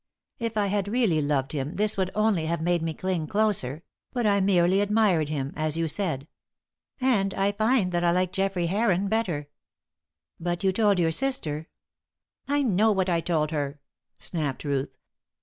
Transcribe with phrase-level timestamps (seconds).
[0.39, 4.25] If I had really loved him this would only have made me cling closer; but
[4.25, 6.27] I merely admired him as you said.
[6.99, 9.47] And I find that I like Geoffrey Heron better."
[10.39, 11.67] "But you told your sister"
[12.47, 13.79] "I know what I told her!"
[14.17, 14.97] snapped Ruth.